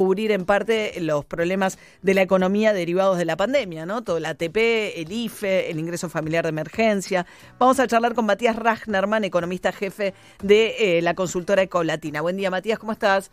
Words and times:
cubrir 0.00 0.32
en 0.32 0.46
parte 0.46 0.94
los 1.02 1.26
problemas 1.26 1.78
de 2.00 2.14
la 2.14 2.22
economía 2.22 2.72
derivados 2.72 3.18
de 3.18 3.26
la 3.26 3.36
pandemia, 3.36 3.84
¿no? 3.84 4.02
Todo 4.02 4.16
el 4.16 4.24
ATP, 4.24 4.56
el 4.96 5.12
IFE, 5.12 5.70
el 5.70 5.78
ingreso 5.78 6.08
familiar 6.08 6.44
de 6.44 6.48
emergencia. 6.48 7.26
Vamos 7.58 7.78
a 7.80 7.86
charlar 7.86 8.14
con 8.14 8.24
Matías 8.24 8.56
Ragnerman, 8.56 9.24
economista 9.24 9.72
jefe 9.72 10.14
de 10.42 10.96
eh, 10.96 11.02
la 11.02 11.12
consultora 11.12 11.60
Ecolatina. 11.60 12.22
Buen 12.22 12.38
día, 12.38 12.50
Matías, 12.50 12.78
¿cómo 12.78 12.92
estás? 12.92 13.30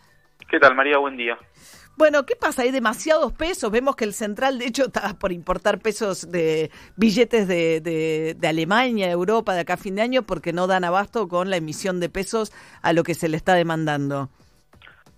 ¿Qué 0.50 0.60
tal, 0.60 0.76
María? 0.76 0.98
Buen 0.98 1.16
día. 1.16 1.38
Bueno, 1.96 2.26
¿qué 2.26 2.36
pasa? 2.36 2.64
Hay 2.64 2.72
demasiados 2.72 3.32
pesos. 3.32 3.72
Vemos 3.72 3.96
que 3.96 4.04
el 4.04 4.14
central, 4.14 4.60
de 4.60 4.66
hecho, 4.66 4.88
está 4.88 5.18
por 5.18 5.32
importar 5.32 5.80
pesos 5.80 6.30
de 6.30 6.70
billetes 6.98 7.48
de, 7.48 7.80
de, 7.80 8.36
de, 8.38 8.48
Alemania, 8.50 9.10
Europa, 9.10 9.54
de 9.54 9.62
acá 9.62 9.76
a 9.76 9.78
fin 9.78 9.96
de 9.96 10.02
año, 10.02 10.24
porque 10.24 10.52
no 10.52 10.68
dan 10.68 10.84
abasto 10.84 11.30
con 11.30 11.50
la 11.50 11.56
emisión 11.56 12.02
de 12.02 12.10
pesos 12.10 12.52
a 12.82 12.92
lo 12.92 13.04
que 13.04 13.14
se 13.14 13.30
le 13.30 13.38
está 13.38 13.54
demandando. 13.54 14.30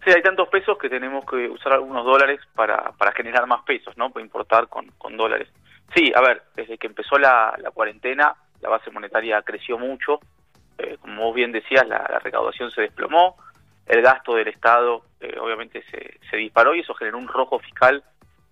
Sí, 0.04 0.12
hay 0.12 0.22
tantos 0.22 0.48
pesos 0.48 0.78
que 0.78 0.90
tenemos 0.90 1.26
que 1.26 1.50
usar 1.50 1.74
algunos 1.74 2.06
dólares 2.06 2.40
para, 2.56 2.92
para 2.94 3.12
generar 3.12 3.46
más 3.48 3.64
pesos, 3.64 3.98
¿no? 3.98 4.10
Para 4.12 4.26
importar 4.26 4.68
con, 4.68 4.88
con 4.98 5.18
dólares. 5.18 5.50
Sí, 5.94 6.12
a 6.16 6.22
ver, 6.22 6.44
desde 6.56 6.78
que 6.78 6.88
empezó 6.88 7.18
la, 7.18 7.54
la 7.58 7.72
cuarentena, 7.72 8.34
la 8.62 8.70
base 8.70 8.92
monetaria 8.92 9.42
creció 9.42 9.78
mucho. 9.78 10.20
Eh, 10.78 10.98
como 11.02 11.26
vos 11.26 11.36
bien 11.36 11.52
decías, 11.52 11.86
la, 11.88 12.08
la, 12.10 12.20
recaudación 12.20 12.72
se 12.72 12.82
desplomó, 12.82 13.36
el 13.86 14.02
gasto 14.02 14.36
del 14.36 14.48
Estado 14.48 15.04
eh, 15.20 15.38
obviamente 15.42 15.84
se, 15.92 16.20
se 16.30 16.38
disparó 16.38 16.74
y 16.74 16.80
eso 16.80 16.94
generó 16.94 17.18
un 17.18 17.28
rojo 17.28 17.60
fiscal 17.60 18.02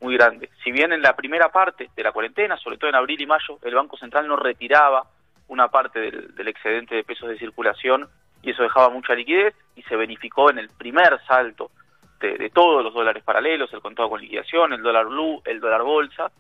muy 0.02 0.18
grande. 0.18 0.50
Si 0.64 0.72
bien 0.72 0.92
en 0.92 1.02
la 1.02 1.16
primera 1.16 1.50
parte 1.50 1.90
de 1.96 2.04
la 2.04 2.12
cuarentena, 2.12 2.58
sobre 2.58 2.78
todo 2.78 2.90
en 2.90 2.96
abril 2.96 3.22
y 3.22 3.26
mayo, 3.26 3.60
el 3.64 3.74
Banco 3.74 3.96
Central 3.98 4.28
no 4.28 4.36
retiraba 4.36 5.08
una 5.48 5.70
parte 5.70 6.00
del, 6.00 6.36
del 6.36 6.48
excedente 6.50 6.96
de 6.96 7.04
pesos 7.06 7.30
de 7.30 7.38
circulación 7.38 8.10
y 8.48 8.52
eso 8.52 8.64
dejaba 8.64 8.90
mucha 8.90 9.14
liquidez 9.14 9.54
y 9.76 9.84
se 9.84 9.98
verificó 9.98 10.50
en 10.50 10.60
el 10.60 10.70
primer 10.70 11.20
salto 11.28 11.70
de, 12.22 12.38
de, 12.38 12.50
todos 12.50 12.82
los 12.82 12.94
dólares 12.94 13.22
paralelos, 13.22 13.72
el 13.74 13.82
contado 13.82 14.10
con 14.10 14.22
liquidación, 14.22 14.72
el 14.72 14.82
dólar 14.82 15.08
blue, 15.08 15.42
el 15.44 15.60
dólar 15.60 15.84
bolsa. 15.84 16.32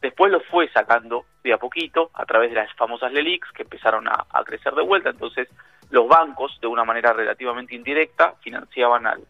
Después 0.00 0.32
lo 0.32 0.40
fue 0.40 0.70
sacando 0.70 1.26
de 1.44 1.52
a 1.52 1.58
poquito 1.58 2.10
a 2.14 2.24
través 2.24 2.48
de 2.48 2.56
las 2.56 2.72
famosas 2.76 3.12
LELIX 3.12 3.52
que 3.52 3.64
empezaron 3.64 4.08
a, 4.08 4.24
crecer 4.44 4.74
de 4.74 4.82
vuelta. 4.82 5.10
Entonces 5.10 5.48
los 5.90 6.08
bancos, 6.08 6.58
de 6.62 6.66
una 6.66 6.84
manera 6.84 7.12
relativamente 7.12 7.74
indirecta, 7.74 8.36
financiaban 8.40 9.06
al, 9.06 9.20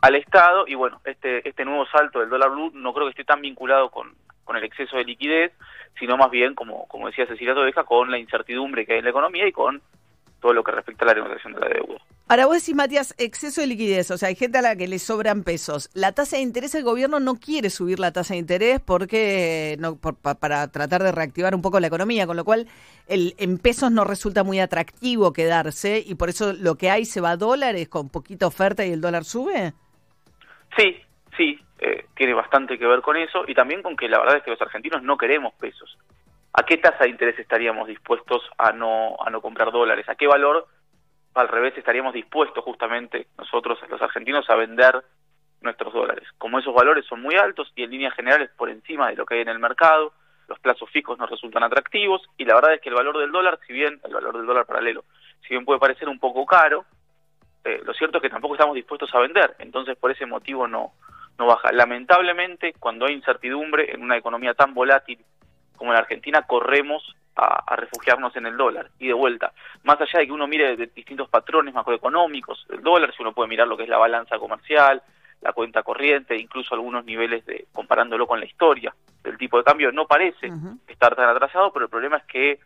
al 0.00 0.14
Estado 0.16 0.66
y 0.66 0.74
bueno, 0.74 1.00
este, 1.04 1.48
este 1.48 1.64
nuevo 1.64 1.86
salto 1.86 2.18
del 2.18 2.30
dólar 2.30 2.50
blue 2.50 2.72
no 2.74 2.92
creo 2.92 3.06
que 3.06 3.10
esté 3.10 3.24
tan 3.24 3.42
vinculado 3.42 3.90
con, 3.90 4.12
con 4.42 4.56
el 4.56 4.64
exceso 4.64 4.96
de 4.96 5.04
liquidez, 5.04 5.52
sino 6.00 6.16
más 6.16 6.32
bien, 6.32 6.56
como, 6.56 6.88
como 6.88 7.06
decía 7.06 7.26
Cecilia 7.26 7.54
Todeja, 7.54 7.84
con 7.84 8.10
la 8.10 8.18
incertidumbre 8.18 8.84
que 8.84 8.94
hay 8.94 8.98
en 8.98 9.04
la 9.04 9.10
economía 9.10 9.46
y 9.46 9.52
con 9.52 9.80
todo 10.40 10.52
lo 10.52 10.62
que 10.62 10.72
respecta 10.72 11.04
a 11.04 11.08
la 11.08 11.14
negociación 11.14 11.54
de 11.54 11.60
la 11.60 11.68
deuda. 11.68 12.00
Ahora 12.30 12.44
vos 12.44 12.56
decís, 12.56 12.74
Matías, 12.74 13.14
exceso 13.16 13.62
de 13.62 13.66
liquidez, 13.66 14.10
o 14.10 14.18
sea, 14.18 14.28
hay 14.28 14.34
gente 14.34 14.58
a 14.58 14.62
la 14.62 14.76
que 14.76 14.86
le 14.86 14.98
sobran 14.98 15.44
pesos. 15.44 15.88
La 15.94 16.12
tasa 16.12 16.36
de 16.36 16.42
interés, 16.42 16.74
el 16.74 16.84
gobierno 16.84 17.20
no 17.20 17.36
quiere 17.36 17.70
subir 17.70 17.98
la 17.98 18.12
tasa 18.12 18.34
de 18.34 18.40
interés 18.40 18.80
porque 18.80 19.76
no, 19.78 19.96
por, 19.96 20.16
para 20.16 20.68
tratar 20.70 21.02
de 21.02 21.10
reactivar 21.10 21.54
un 21.54 21.62
poco 21.62 21.80
la 21.80 21.86
economía, 21.86 22.26
con 22.26 22.36
lo 22.36 22.44
cual 22.44 22.66
el, 23.06 23.34
en 23.38 23.56
pesos 23.56 23.90
no 23.90 24.04
resulta 24.04 24.44
muy 24.44 24.60
atractivo 24.60 25.32
quedarse 25.32 26.02
y 26.04 26.16
por 26.16 26.28
eso 26.28 26.52
lo 26.52 26.74
que 26.74 26.90
hay 26.90 27.06
se 27.06 27.22
va 27.22 27.30
a 27.30 27.36
dólares 27.38 27.88
con 27.88 28.10
poquita 28.10 28.46
oferta 28.46 28.84
y 28.84 28.92
el 28.92 29.00
dólar 29.00 29.24
sube. 29.24 29.72
Sí, 30.76 31.00
sí, 31.34 31.58
eh, 31.78 32.06
tiene 32.14 32.34
bastante 32.34 32.78
que 32.78 32.86
ver 32.86 33.00
con 33.00 33.16
eso 33.16 33.44
y 33.48 33.54
también 33.54 33.82
con 33.82 33.96
que 33.96 34.06
la 34.06 34.18
verdad 34.18 34.36
es 34.36 34.42
que 34.42 34.50
los 34.50 34.60
argentinos 34.60 35.02
no 35.02 35.16
queremos 35.16 35.54
pesos. 35.54 35.96
¿A 36.58 36.64
qué 36.64 36.76
tasa 36.76 37.04
de 37.04 37.10
interés 37.10 37.38
estaríamos 37.38 37.86
dispuestos 37.86 38.42
a 38.58 38.72
no, 38.72 39.16
a 39.24 39.30
no 39.30 39.40
comprar 39.40 39.70
dólares? 39.70 40.08
¿A 40.08 40.16
qué 40.16 40.26
valor, 40.26 40.66
al 41.34 41.46
revés, 41.46 41.78
estaríamos 41.78 42.12
dispuestos 42.12 42.64
justamente 42.64 43.28
nosotros, 43.38 43.78
los 43.88 44.02
argentinos, 44.02 44.50
a 44.50 44.56
vender 44.56 45.04
nuestros 45.60 45.92
dólares? 45.92 46.26
Como 46.36 46.58
esos 46.58 46.74
valores 46.74 47.06
son 47.06 47.22
muy 47.22 47.36
altos 47.36 47.72
y 47.76 47.84
en 47.84 47.90
líneas 47.92 48.12
generales 48.12 48.50
por 48.56 48.70
encima 48.70 49.08
de 49.08 49.14
lo 49.14 49.24
que 49.24 49.36
hay 49.36 49.42
en 49.42 49.50
el 49.50 49.60
mercado, 49.60 50.12
los 50.48 50.58
plazos 50.58 50.90
fijos 50.90 51.16
nos 51.16 51.30
resultan 51.30 51.62
atractivos 51.62 52.22
y 52.36 52.44
la 52.44 52.56
verdad 52.56 52.74
es 52.74 52.80
que 52.80 52.88
el 52.88 52.96
valor 52.96 53.16
del 53.18 53.30
dólar, 53.30 53.60
si 53.64 53.72
bien 53.72 54.00
el 54.02 54.12
valor 54.12 54.36
del 54.36 54.46
dólar 54.46 54.66
paralelo, 54.66 55.04
si 55.42 55.50
bien 55.50 55.64
puede 55.64 55.78
parecer 55.78 56.08
un 56.08 56.18
poco 56.18 56.44
caro, 56.44 56.86
eh, 57.62 57.80
lo 57.84 57.94
cierto 57.94 58.18
es 58.18 58.22
que 58.22 58.30
tampoco 58.30 58.56
estamos 58.56 58.74
dispuestos 58.74 59.14
a 59.14 59.20
vender, 59.20 59.54
entonces 59.60 59.96
por 59.96 60.10
ese 60.10 60.26
motivo 60.26 60.66
no, 60.66 60.94
no 61.38 61.46
baja. 61.46 61.70
Lamentablemente, 61.70 62.74
cuando 62.80 63.06
hay 63.06 63.14
incertidumbre 63.14 63.92
en 63.92 64.02
una 64.02 64.16
economía 64.16 64.54
tan 64.54 64.74
volátil 64.74 65.24
como 65.78 65.92
la 65.92 66.00
Argentina, 66.00 66.42
corremos 66.42 67.16
a, 67.36 67.62
a, 67.66 67.76
refugiarnos 67.76 68.36
en 68.36 68.46
el 68.46 68.56
dólar. 68.56 68.90
Y 68.98 69.06
de 69.06 69.14
vuelta, 69.14 69.52
más 69.84 70.00
allá 70.00 70.18
de 70.20 70.26
que 70.26 70.32
uno 70.32 70.46
mire 70.46 70.76
de 70.76 70.86
distintos 70.88 71.28
patrones 71.28 71.72
macroeconómicos 71.72 72.66
del 72.68 72.82
dólar, 72.82 73.14
si 73.14 73.22
uno 73.22 73.32
puede 73.32 73.48
mirar 73.48 73.68
lo 73.68 73.76
que 73.76 73.84
es 73.84 73.88
la 73.88 73.98
balanza 73.98 74.38
comercial, 74.38 75.02
la 75.40 75.52
cuenta 75.52 75.82
corriente, 75.82 76.36
incluso 76.36 76.74
algunos 76.74 77.04
niveles 77.04 77.46
de 77.46 77.66
comparándolo 77.72 78.26
con 78.26 78.40
la 78.40 78.46
historia 78.46 78.94
del 79.22 79.38
tipo 79.38 79.58
de 79.58 79.64
cambio, 79.64 79.92
no 79.92 80.06
parece 80.06 80.50
uh 80.50 80.54
-huh. 80.54 80.78
estar 80.88 81.14
tan 81.14 81.28
atrasado, 81.28 81.72
pero 81.72 81.84
el 81.84 81.90
problema 81.90 82.16
es 82.18 82.24
que 82.24 82.58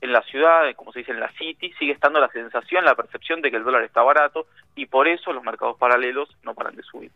en 0.00 0.12
la 0.12 0.22
ciudad, 0.22 0.62
como 0.74 0.92
se 0.92 1.00
dice 1.00 1.12
en 1.12 1.20
la 1.20 1.32
city, 1.32 1.72
sigue 1.78 1.92
estando 1.92 2.20
la 2.20 2.28
sensación, 2.28 2.84
la 2.84 2.94
percepción 2.94 3.40
de 3.40 3.50
que 3.50 3.56
el 3.56 3.64
dólar 3.64 3.82
está 3.82 4.02
barato 4.02 4.46
y 4.74 4.86
por 4.86 5.08
eso 5.08 5.32
los 5.32 5.42
mercados 5.42 5.78
paralelos 5.78 6.28
no 6.42 6.54
paran 6.54 6.76
de 6.76 6.82
subir. 6.82 7.10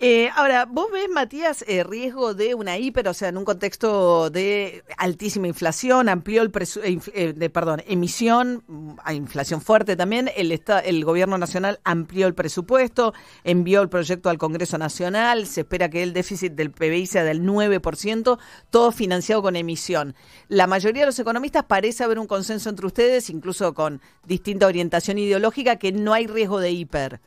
Eh, 0.00 0.28
ahora, 0.34 0.66
¿vos 0.66 0.90
ves, 0.90 1.08
Matías, 1.08 1.64
eh, 1.68 1.84
riesgo 1.84 2.34
de 2.34 2.56
una 2.56 2.76
hiper, 2.76 3.06
o 3.06 3.14
sea, 3.14 3.28
en 3.28 3.38
un 3.38 3.44
contexto 3.44 4.28
de 4.28 4.82
altísima 4.98 5.46
inflación, 5.46 6.08
amplió 6.08 6.42
el 6.42 6.52
eh, 7.14 7.32
de, 7.32 7.50
perdón, 7.50 7.80
emisión, 7.86 8.96
a 9.04 9.14
inflación 9.14 9.60
fuerte 9.60 9.94
también, 9.94 10.28
el, 10.36 10.50
el 10.84 11.04
gobierno 11.04 11.38
nacional 11.38 11.78
amplió 11.84 12.26
el 12.26 12.34
presupuesto, 12.34 13.14
envió 13.44 13.82
el 13.82 13.88
proyecto 13.88 14.30
al 14.30 14.38
Congreso 14.38 14.78
Nacional, 14.78 15.46
se 15.46 15.60
espera 15.60 15.88
que 15.88 16.02
el 16.02 16.12
déficit 16.12 16.54
del 16.54 16.72
PBI 16.72 17.06
sea 17.06 17.22
del 17.22 17.42
9%, 17.42 18.38
todo 18.70 18.90
financiado 18.90 19.42
con 19.42 19.54
emisión. 19.54 20.16
La 20.48 20.66
mayoría 20.66 21.02
de 21.02 21.06
los 21.06 21.18
economistas 21.20 21.64
parece 21.64 22.02
haber 22.02 22.18
un 22.18 22.26
consenso 22.26 22.68
entre 22.68 22.86
ustedes, 22.86 23.30
incluso 23.30 23.72
con 23.74 24.00
distinta 24.26 24.66
orientación 24.66 25.18
ideológica, 25.18 25.76
que 25.76 25.92
no 25.92 26.12
hay 26.12 26.26
riesgo 26.26 26.58
de 26.58 26.72
hiper. 26.72 27.20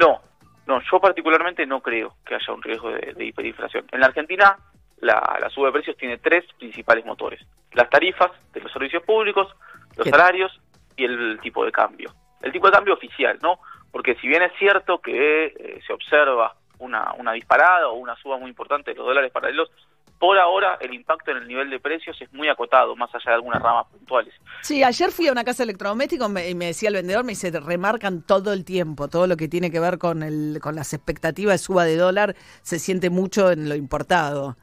No, 0.00 0.27
no, 0.68 0.82
yo 0.82 1.00
particularmente 1.00 1.64
no 1.64 1.80
creo 1.80 2.14
que 2.26 2.34
haya 2.34 2.52
un 2.52 2.62
riesgo 2.62 2.90
de, 2.90 3.14
de 3.14 3.24
hiperinflación. 3.24 3.86
En 3.90 4.00
la 4.00 4.06
Argentina, 4.06 4.58
la, 4.98 5.38
la, 5.40 5.48
suba 5.48 5.68
de 5.68 5.72
precios 5.72 5.96
tiene 5.96 6.18
tres 6.18 6.44
principales 6.58 7.06
motores. 7.06 7.40
Las 7.72 7.88
tarifas 7.88 8.30
de 8.52 8.60
los 8.60 8.70
servicios 8.70 9.02
públicos, 9.02 9.48
los 9.96 10.04
¿Qué? 10.04 10.10
salarios 10.10 10.60
y 10.94 11.04
el 11.04 11.40
tipo 11.40 11.64
de 11.64 11.72
cambio. 11.72 12.12
El 12.42 12.52
tipo 12.52 12.66
de 12.66 12.74
cambio 12.74 12.92
oficial, 12.92 13.38
¿no? 13.42 13.60
Porque 13.90 14.16
si 14.16 14.28
bien 14.28 14.42
es 14.42 14.52
cierto 14.58 15.00
que 15.00 15.46
eh, 15.46 15.80
se 15.86 15.92
observa 15.94 16.54
una, 16.80 17.14
una 17.14 17.32
disparada 17.32 17.88
o 17.88 17.94
una 17.94 18.14
suba 18.16 18.36
muy 18.36 18.50
importante 18.50 18.90
de 18.90 18.96
los 18.98 19.06
dólares 19.06 19.32
paralelos, 19.32 19.70
por 20.18 20.38
ahora 20.38 20.78
el 20.80 20.92
impacto 20.94 21.30
en 21.30 21.38
el 21.38 21.48
nivel 21.48 21.70
de 21.70 21.78
precios 21.78 22.20
es 22.20 22.32
muy 22.32 22.48
acotado, 22.48 22.96
más 22.96 23.14
allá 23.14 23.30
de 23.30 23.34
algunas 23.34 23.62
ramas 23.62 23.86
puntuales. 23.86 24.34
Sí, 24.62 24.82
ayer 24.82 25.10
fui 25.10 25.28
a 25.28 25.32
una 25.32 25.44
casa 25.44 25.62
electrodoméstico 25.62 26.26
y 26.26 26.54
me 26.54 26.66
decía 26.66 26.88
el 26.88 26.96
vendedor, 26.96 27.24
me 27.24 27.32
dice, 27.32 27.50
remarcan 27.60 28.22
todo 28.22 28.52
el 28.52 28.64
tiempo, 28.64 29.08
todo 29.08 29.26
lo 29.26 29.36
que 29.36 29.48
tiene 29.48 29.70
que 29.70 29.80
ver 29.80 29.98
con, 29.98 30.22
el, 30.22 30.58
con 30.60 30.74
las 30.74 30.92
expectativas 30.92 31.54
de 31.54 31.58
suba 31.58 31.84
de 31.84 31.96
dólar, 31.96 32.34
se 32.62 32.78
siente 32.78 33.10
mucho 33.10 33.50
en 33.50 33.68
lo 33.68 33.74
importado. 33.74 34.56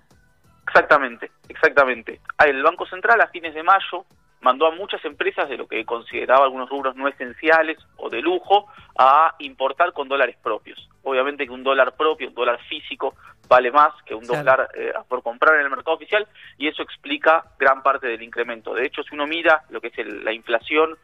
Exactamente, 0.67 1.31
exactamente. 1.47 2.19
El 2.45 2.61
Banco 2.63 2.85
Central 2.85 3.21
a 3.21 3.27
fines 3.27 3.53
de 3.53 3.63
mayo 3.63 4.05
mandó 4.45 4.67
a 4.67 4.75
muchas 4.75 5.03
empresas 5.03 5.49
de 5.49 5.57
lo 5.57 5.67
que 5.67 5.83
consideraba 5.85 6.45
algunos 6.45 6.69
rubros 6.69 6.95
no 6.95 7.07
esenciales 7.07 7.79
o 7.97 8.11
de 8.11 8.21
lujo 8.21 8.67
a 8.95 9.33
importar 9.39 9.91
con 9.91 10.07
dólares 10.07 10.37
propios. 10.41 10.87
Obviamente 11.01 11.47
que 11.47 11.51
un 11.51 11.63
dólar 11.63 11.95
propio, 11.97 12.27
un 12.27 12.35
dólar 12.35 12.59
físico, 12.69 13.15
vale 13.49 13.71
más 13.71 13.89
que 14.05 14.13
un 14.13 14.23
claro. 14.23 14.43
dólar 14.43 14.69
eh, 14.75 14.93
por 15.09 15.23
comprar 15.23 15.55
en 15.55 15.61
el 15.61 15.71
mercado 15.71 15.95
oficial 15.95 16.27
y 16.59 16.67
eso 16.67 16.83
explica 16.83 17.43
gran 17.57 17.81
parte 17.81 18.05
del 18.05 18.21
incremento. 18.21 18.75
De 18.75 18.85
hecho, 18.85 19.01
si 19.01 19.15
uno 19.15 19.25
mira 19.25 19.63
lo 19.71 19.81
que 19.81 19.87
es 19.87 19.97
el, 19.97 20.23
la 20.23 20.31
inflación 20.31 20.95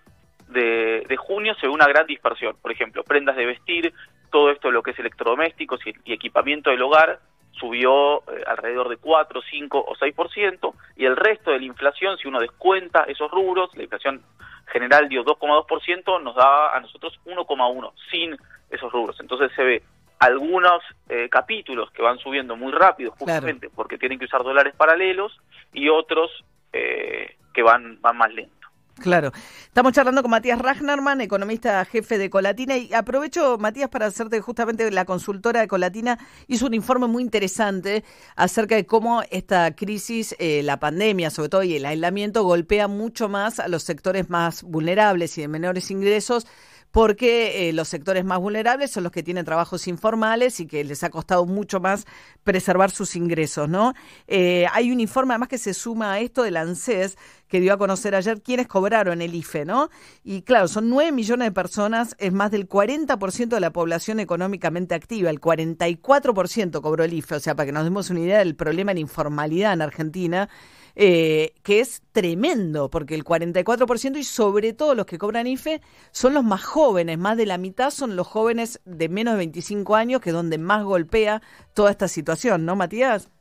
de, 0.49 1.03
de, 1.09 1.17
junio, 1.17 1.55
se 1.55 1.65
ve 1.65 1.73
una 1.73 1.87
gran 1.87 2.05
dispersión. 2.05 2.55
Por 2.61 2.71
ejemplo, 2.71 3.03
prendas 3.03 3.37
de 3.37 3.47
vestir, 3.47 3.91
todo 4.29 4.51
esto 4.51 4.69
lo 4.69 4.83
que 4.83 4.91
es 4.91 4.99
electrodomésticos 4.99 5.79
y, 5.87 5.95
y 6.05 6.13
equipamiento 6.13 6.69
del 6.69 6.83
hogar, 6.83 7.19
subió 7.51 8.19
eh, 8.19 8.43
alrededor 8.47 8.89
de 8.89 8.97
4, 8.97 9.41
5 9.41 9.79
o 9.79 9.95
6%, 9.95 10.73
y 10.95 11.05
el 11.05 11.15
resto 11.15 11.51
de 11.51 11.59
la 11.59 11.65
inflación, 11.65 12.17
si 12.17 12.27
uno 12.27 12.39
descuenta 12.39 13.03
esos 13.03 13.29
rubros, 13.31 13.75
la 13.75 13.83
inflación 13.83 14.21
general 14.67 15.09
dio 15.09 15.23
2,2%, 15.23 16.21
nos 16.21 16.35
da 16.35 16.75
a 16.75 16.79
nosotros 16.79 17.19
1,1% 17.25 17.91
sin 18.09 18.37
esos 18.69 18.91
rubros. 18.91 19.19
Entonces 19.19 19.51
se 19.55 19.63
ve 19.63 19.83
algunos 20.19 20.83
eh, 21.09 21.29
capítulos 21.29 21.91
que 21.91 22.01
van 22.01 22.19
subiendo 22.19 22.55
muy 22.55 22.71
rápido, 22.71 23.11
justamente 23.11 23.67
claro. 23.67 23.75
porque 23.75 23.97
tienen 23.97 24.19
que 24.19 24.25
usar 24.25 24.43
dólares 24.43 24.73
paralelos, 24.77 25.39
y 25.73 25.89
otros 25.89 26.29
eh, 26.73 27.35
que 27.53 27.63
van, 27.63 27.99
van 28.01 28.17
más 28.17 28.33
lentos. 28.33 28.60
Claro. 29.01 29.31
Estamos 29.65 29.93
charlando 29.93 30.21
con 30.21 30.29
Matías 30.31 30.59
Ragnarman, 30.59 31.21
economista 31.21 31.83
jefe 31.85 32.17
de 32.17 32.29
Colatina, 32.29 32.77
y 32.77 32.93
aprovecho, 32.93 33.57
Matías, 33.57 33.89
para 33.89 34.05
hacerte 34.05 34.39
justamente 34.41 34.89
la 34.91 35.05
consultora 35.05 35.61
de 35.61 35.67
Colatina, 35.67 36.19
hizo 36.47 36.67
un 36.67 36.73
informe 36.75 37.07
muy 37.07 37.23
interesante 37.23 38.03
acerca 38.35 38.75
de 38.75 38.85
cómo 38.85 39.23
esta 39.31 39.75
crisis, 39.75 40.35
eh, 40.37 40.61
la 40.63 40.79
pandemia 40.79 41.31
sobre 41.31 41.49
todo 41.49 41.63
y 41.63 41.75
el 41.75 41.85
aislamiento, 41.85 42.43
golpea 42.43 42.87
mucho 42.87 43.27
más 43.27 43.59
a 43.59 43.67
los 43.67 43.83
sectores 43.83 44.29
más 44.29 44.61
vulnerables 44.61 45.37
y 45.37 45.41
de 45.41 45.47
menores 45.47 45.89
ingresos, 45.89 46.45
porque 46.91 47.69
eh, 47.69 47.73
los 47.73 47.87
sectores 47.87 48.25
más 48.25 48.39
vulnerables 48.39 48.91
son 48.91 49.03
los 49.03 49.11
que 49.11 49.23
tienen 49.23 49.45
trabajos 49.45 49.87
informales 49.87 50.59
y 50.59 50.67
que 50.67 50.83
les 50.83 51.03
ha 51.03 51.09
costado 51.09 51.45
mucho 51.45 51.79
más 51.79 52.05
preservar 52.43 52.91
sus 52.91 53.15
ingresos, 53.15 53.69
¿no? 53.69 53.93
Eh, 54.27 54.65
hay 54.73 54.91
un 54.91 54.99
informe 54.99 55.33
además 55.33 55.49
que 55.49 55.57
se 55.57 55.73
suma 55.73 56.13
a 56.13 56.19
esto 56.19 56.43
del 56.43 56.57
ANSES 56.57 57.17
que 57.47 57.59
dio 57.59 57.73
a 57.73 57.77
conocer 57.77 58.15
ayer 58.15 58.41
quienes 58.41 58.67
cobraron 58.67 59.21
el 59.21 59.35
IFE, 59.35 59.65
¿no? 59.65 59.89
Y 60.23 60.41
claro, 60.41 60.67
son 60.67 60.89
9 60.89 61.11
millones 61.11 61.47
de 61.47 61.51
personas, 61.51 62.15
es 62.17 62.31
más 62.31 62.51
del 62.51 62.67
40% 62.67 63.47
de 63.47 63.59
la 63.59 63.71
población 63.71 64.19
económicamente 64.19 64.95
activa, 64.95 65.29
el 65.29 65.41
44% 65.41 66.81
cobró 66.81 67.03
el 67.03 67.13
IFE, 67.13 67.35
o 67.35 67.39
sea, 67.39 67.55
para 67.55 67.65
que 67.65 67.71
nos 67.73 67.83
demos 67.83 68.09
una 68.09 68.21
idea 68.21 68.39
del 68.39 68.55
problema 68.55 68.91
de 68.91 68.95
la 68.95 69.01
informalidad 69.01 69.73
en 69.73 69.81
Argentina. 69.81 70.49
Eh, 70.95 71.53
que 71.63 71.79
es 71.79 72.03
tremendo, 72.11 72.89
porque 72.89 73.15
el 73.15 73.23
44% 73.23 74.17
y 74.17 74.23
sobre 74.23 74.73
todo 74.73 74.93
los 74.93 75.05
que 75.05 75.17
cobran 75.17 75.47
IFE 75.47 75.81
son 76.11 76.33
los 76.33 76.43
más 76.43 76.63
jóvenes, 76.63 77.17
más 77.17 77.37
de 77.37 77.45
la 77.45 77.57
mitad 77.57 77.91
son 77.91 78.15
los 78.15 78.27
jóvenes 78.27 78.81
de 78.85 79.07
menos 79.07 79.35
de 79.35 79.39
25 79.39 79.95
años, 79.95 80.21
que 80.21 80.29
es 80.29 80.35
donde 80.35 80.57
más 80.57 80.83
golpea 80.83 81.41
toda 81.73 81.91
esta 81.91 82.07
situación, 82.07 82.65
¿no, 82.65 82.75
Matías? 82.75 83.31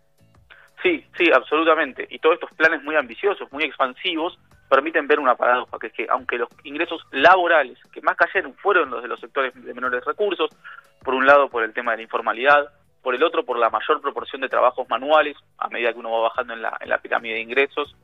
Sí, 0.82 1.04
sí, 1.18 1.30
absolutamente. 1.32 2.06
Y 2.10 2.18
todos 2.20 2.34
estos 2.34 2.52
planes 2.52 2.82
muy 2.82 2.96
ambiciosos, 2.96 3.50
muy 3.52 3.64
expansivos, 3.64 4.38
permiten 4.68 5.08
ver 5.08 5.18
una 5.18 5.34
paradoja, 5.34 5.78
que 5.78 5.88
es 5.88 5.92
que 5.92 6.06
aunque 6.08 6.38
los 6.38 6.48
ingresos 6.62 7.02
laborales 7.10 7.76
que 7.92 8.00
más 8.00 8.16
cayeron 8.16 8.54
fueron 8.54 8.90
los 8.90 9.02
de 9.02 9.08
los 9.08 9.20
sectores 9.20 9.52
de 9.54 9.74
menores 9.74 10.04
recursos, 10.04 10.48
por 11.02 11.14
un 11.14 11.26
lado 11.26 11.48
por 11.48 11.64
el 11.64 11.72
tema 11.72 11.90
de 11.90 11.98
la 11.98 12.02
informalidad, 12.04 12.70
por 13.02 13.14
el 13.14 13.22
otro 13.22 13.44
por 13.44 13.58
la 13.58 13.70
mayor 13.70 14.00
proporción 14.00 14.42
de 14.42 14.48
trabajos 14.48 14.88
manuales 14.88 15.36
a 15.58 15.68
medida 15.68 15.92
que 15.92 15.98
uno 15.98 16.10
va 16.12 16.28
bajando 16.28 16.54
en 16.54 16.62
la, 16.62 16.76
en 16.80 16.88
la 16.88 16.98
pirámide 16.98 17.34
de 17.34 17.40
ingresos 17.40 17.96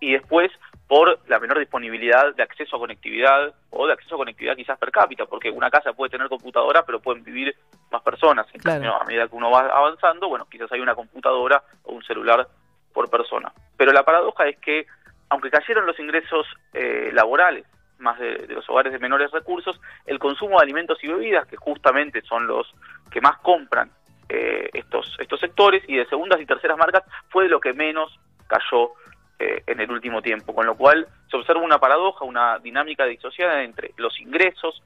y 0.00 0.12
después 0.12 0.50
por 0.88 1.20
la 1.28 1.38
menor 1.38 1.58
disponibilidad 1.58 2.34
de 2.34 2.42
acceso 2.42 2.76
a 2.76 2.80
conectividad 2.80 3.54
o 3.70 3.86
de 3.86 3.94
acceso 3.94 4.16
a 4.16 4.18
conectividad 4.18 4.56
quizás 4.56 4.78
per 4.78 4.90
cápita, 4.90 5.26
porque 5.26 5.48
una 5.48 5.70
casa 5.70 5.92
puede 5.92 6.10
tener 6.10 6.28
computadora 6.28 6.84
pero 6.84 7.00
pueden 7.00 7.22
vivir 7.22 7.54
más 7.90 8.02
personas. 8.02 8.46
En 8.52 8.60
cambio, 8.60 9.00
a 9.00 9.04
medida 9.04 9.28
que 9.28 9.36
uno 9.36 9.50
va 9.50 9.60
avanzando, 9.60 10.28
bueno, 10.28 10.46
quizás 10.50 10.70
hay 10.72 10.80
una 10.80 10.94
computadora 10.94 11.62
o 11.84 11.92
un 11.92 12.02
celular 12.02 12.46
por 12.92 13.08
persona. 13.08 13.52
Pero 13.76 13.92
la 13.92 14.02
paradoja 14.02 14.48
es 14.48 14.58
que, 14.58 14.86
aunque 15.30 15.50
cayeron 15.50 15.86
los 15.86 15.98
ingresos 15.98 16.46
eh, 16.74 17.10
laborales 17.12 17.64
más 17.98 18.18
de, 18.18 18.48
los 18.48 18.68
hogares 18.68 18.92
de 18.92 18.98
menores 18.98 19.30
recursos, 19.30 19.80
el 20.06 20.18
consumo 20.18 20.58
de 20.58 20.64
alimentos 20.64 20.98
y 21.02 21.08
bebidas, 21.08 21.46
que 21.46 21.56
justamente 21.56 22.20
son 22.22 22.46
los 22.46 22.66
que 23.10 23.20
más 23.20 23.38
compran 23.38 23.90
eh, 24.34 24.70
estos, 24.72 25.14
estos 25.18 25.40
sectores 25.40 25.82
y 25.86 25.94
de 25.94 26.06
segundas 26.06 26.40
y 26.40 26.46
terceras 26.46 26.78
marcas 26.78 27.02
fue 27.28 27.44
de 27.44 27.50
lo 27.50 27.60
que 27.60 27.74
menos 27.74 28.18
cayó 28.46 28.92
eh, 29.38 29.62
en 29.66 29.78
el 29.78 29.90
último 29.90 30.22
tiempo, 30.22 30.54
con 30.54 30.64
lo 30.64 30.74
cual 30.74 31.06
se 31.30 31.36
observa 31.36 31.60
una 31.60 31.78
paradoja, 31.78 32.24
una 32.24 32.58
dinámica 32.58 33.04
disociada 33.04 33.62
entre 33.62 33.92
los 33.98 34.18
ingresos 34.18 34.82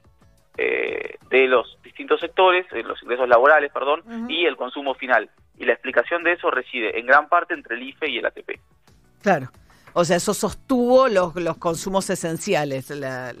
eh, 0.57 1.15
de 1.29 1.47
los 1.47 1.77
distintos 1.81 2.19
sectores, 2.19 2.65
los 2.73 3.01
ingresos 3.01 3.29
laborales, 3.29 3.71
perdón, 3.71 4.03
y 4.27 4.45
el 4.45 4.57
consumo 4.57 4.95
final. 4.95 5.29
Y 5.57 5.63
la 5.63 5.71
explicación 5.71 6.25
de 6.25 6.33
eso 6.33 6.51
reside 6.51 6.99
en 6.99 7.05
gran 7.05 7.29
parte 7.29 7.53
entre 7.53 7.77
el 7.77 7.83
IFE 7.83 8.09
y 8.09 8.17
el 8.17 8.25
ATP. 8.25 8.59
Claro. 9.21 9.47
O 9.93 10.03
sea, 10.03 10.17
eso 10.17 10.33
sostuvo 10.33 11.07
los, 11.07 11.33
los 11.35 11.57
consumos 11.57 12.09
esenciales. 12.09 12.89
la, 12.89 13.31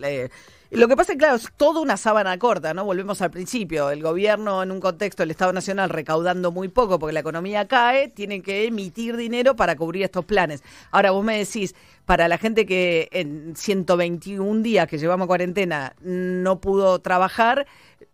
lo 0.71 0.87
que 0.87 0.97
pasa 0.97 1.13
es, 1.13 1.17
claro, 1.17 1.35
es 1.35 1.49
toda 1.55 1.79
una 1.79 1.95
sábana 1.95 2.37
corta, 2.37 2.73
¿no? 2.73 2.83
Volvemos 2.83 3.21
al 3.21 3.31
principio. 3.31 3.89
El 3.89 4.03
gobierno, 4.03 4.61
en 4.63 4.71
un 4.71 4.79
contexto 4.79 5.23
del 5.23 5.31
Estado 5.31 5.53
Nacional, 5.53 5.89
recaudando 5.89 6.51
muy 6.51 6.67
poco 6.67 6.99
porque 6.99 7.13
la 7.13 7.21
economía 7.21 7.67
cae, 7.67 8.09
tiene 8.09 8.41
que 8.41 8.65
emitir 8.65 9.15
dinero 9.15 9.55
para 9.55 9.75
cubrir 9.75 10.03
estos 10.03 10.25
planes. 10.25 10.63
Ahora, 10.91 11.11
vos 11.11 11.23
me 11.23 11.37
decís, 11.37 11.73
para 12.05 12.27
la 12.27 12.37
gente 12.37 12.65
que 12.65 13.07
en 13.11 13.55
121 13.55 14.61
días 14.61 14.87
que 14.87 14.97
llevamos 14.97 15.27
cuarentena 15.27 15.95
no 16.01 16.59
pudo 16.59 16.99
trabajar, 16.99 17.65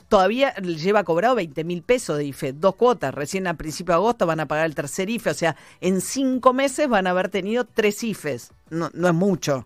todavía 0.10 0.54
lleva 0.56 1.04
cobrado 1.04 1.34
20 1.34 1.64
mil 1.64 1.82
pesos 1.82 2.18
de 2.18 2.26
IFE, 2.26 2.54
dos 2.54 2.76
cuotas. 2.76 3.16
Recién 3.16 3.48
a 3.48 3.56
principio 3.56 3.94
de 3.94 3.98
agosto 3.98 4.28
van 4.28 4.40
a 4.40 4.48
pagar 4.48 4.68
el 4.68 4.76
tercer 4.76 5.10
IFE, 5.10 5.32
o 5.32 5.34
sea, 5.34 5.56
en 5.82 6.02
cinco 6.02 6.54
meses 6.54 6.88
van 6.88 7.08
a 7.08 7.12
haber 7.12 7.30
tenido 7.30 7.66
tres 7.66 8.04
IFEs. 8.04 8.52
No, 8.70 8.92
no 8.94 9.08
es 9.08 9.14
mucho. 9.16 9.66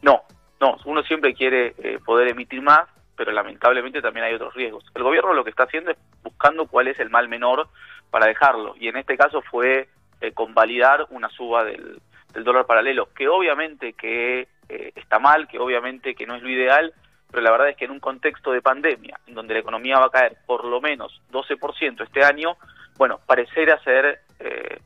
No, 0.00 0.22
no, 0.60 0.76
uno 0.84 1.02
siempre 1.02 1.34
quiere 1.34 1.74
eh, 1.78 1.98
poder 2.04 2.28
emitir 2.28 2.62
más, 2.62 2.88
pero 3.16 3.32
lamentablemente 3.32 4.02
también 4.02 4.26
hay 4.26 4.34
otros 4.34 4.54
riesgos. 4.54 4.84
El 4.94 5.02
gobierno 5.02 5.34
lo 5.34 5.44
que 5.44 5.50
está 5.50 5.64
haciendo 5.64 5.90
es 5.90 5.98
buscando 6.22 6.66
cuál 6.66 6.88
es 6.88 6.98
el 6.98 7.10
mal 7.10 7.28
menor 7.28 7.68
para 8.10 8.26
dejarlo, 8.26 8.74
y 8.78 8.88
en 8.88 8.96
este 8.96 9.16
caso 9.16 9.42
fue 9.42 9.88
eh, 10.20 10.32
convalidar 10.32 11.06
una 11.10 11.28
suba 11.28 11.64
del, 11.64 12.00
dólar 12.32 12.66
paralelo, 12.66 13.08
que 13.14 13.28
obviamente 13.28 13.94
que 13.94 14.46
eh, 14.68 14.92
está 14.94 15.18
mal, 15.18 15.48
que 15.48 15.58
obviamente 15.58 16.14
que 16.14 16.26
no 16.26 16.36
es 16.36 16.42
lo 16.42 16.50
ideal, 16.50 16.92
pero 17.30 17.42
la 17.42 17.50
verdad 17.50 17.70
es 17.70 17.76
que 17.76 17.86
en 17.86 17.90
un 17.90 18.00
contexto 18.00 18.52
de 18.52 18.60
pandemia, 18.60 19.18
en 19.26 19.34
donde 19.34 19.54
la 19.54 19.60
economía 19.60 19.98
va 19.98 20.06
a 20.06 20.10
caer 20.10 20.36
por 20.46 20.64
lo 20.64 20.80
menos 20.80 21.20
12% 21.32 22.02
este 22.02 22.22
año, 22.22 22.56
bueno, 22.98 23.20
parecerá 23.26 23.82
ser... 23.82 24.20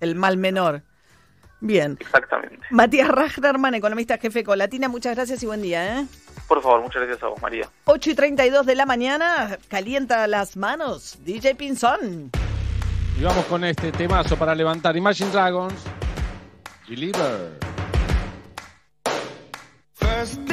el 0.00 0.14
mal 0.14 0.36
menor. 0.36 0.82
Bien. 1.60 1.96
Exactamente. 2.00 2.58
Matías 2.70 3.08
Rachterman, 3.08 3.74
economista 3.74 4.18
jefe 4.18 4.44
Colatina, 4.44 4.88
muchas 4.88 5.14
gracias 5.14 5.42
y 5.42 5.46
buen 5.46 5.62
día. 5.62 6.00
¿eh? 6.00 6.06
Por 6.48 6.62
favor, 6.62 6.82
muchas 6.82 7.02
gracias 7.02 7.22
a 7.22 7.28
vos, 7.28 7.40
María. 7.42 7.68
8 7.84 8.10
y 8.10 8.14
32 8.14 8.66
de 8.66 8.74
la 8.74 8.86
mañana, 8.86 9.58
calienta 9.68 10.26
las 10.26 10.56
manos, 10.56 11.18
DJ 11.24 11.54
Pinzón. 11.54 12.30
Y 13.18 13.22
vamos 13.22 13.44
con 13.46 13.64
este 13.64 13.92
temazo 13.92 14.36
para 14.36 14.54
levantar 14.54 14.96
Imagine 14.96 15.30
Dragons, 15.30 15.84
Deliver. 16.88 17.58
First 19.94 20.49